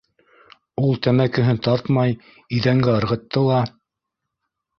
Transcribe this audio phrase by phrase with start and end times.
[0.85, 2.15] Ул тәмәкеһен тартмай
[2.59, 3.61] иҙәнгә ырғытты ла: